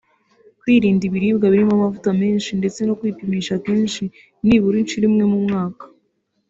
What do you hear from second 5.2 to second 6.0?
mu mwaka